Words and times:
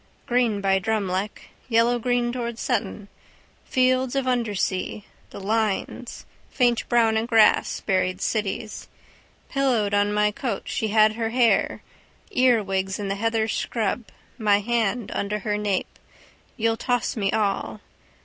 Green 0.25 0.61
by 0.61 0.79
Drumleck. 0.79 1.49
Yellowgreen 1.69 2.33
towards 2.33 2.59
Sutton. 2.59 3.07
Fields 3.65 4.15
of 4.15 4.27
undersea, 4.27 5.05
the 5.29 5.39
lines 5.39 6.25
faint 6.49 6.89
brown 6.89 7.17
in 7.17 7.27
grass, 7.27 7.81
buried 7.81 8.19
cities. 8.19 8.87
Pillowed 9.49 9.93
on 9.93 10.11
my 10.11 10.31
coat 10.31 10.63
she 10.65 10.87
had 10.87 11.13
her 11.13 11.29
hair, 11.29 11.83
earwigs 12.31 12.97
in 12.97 13.09
the 13.09 13.15
heather 13.15 13.47
scrub 13.47 14.05
my 14.39 14.59
hand 14.59 15.11
under 15.13 15.37
her 15.37 15.55
nape, 15.55 15.99
you'll 16.57 16.77
toss 16.77 17.15
me 17.15 17.31
all. 17.31 17.79